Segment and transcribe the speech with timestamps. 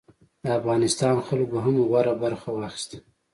[0.43, 2.97] د افغانستان خلکو هم غوره برخه واخیسته.